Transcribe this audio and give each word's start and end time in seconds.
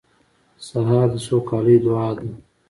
سهار 0.67 1.07
د 1.13 1.15
سوکالۍ 1.25 1.77
دعا 1.85 2.09
ده. 2.17 2.27